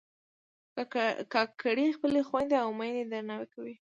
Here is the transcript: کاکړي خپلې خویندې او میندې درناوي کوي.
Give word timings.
کاکړي 1.33 1.85
خپلې 1.97 2.21
خویندې 2.27 2.57
او 2.63 2.69
میندې 2.79 3.03
درناوي 3.11 3.47
کوي. 3.53 3.75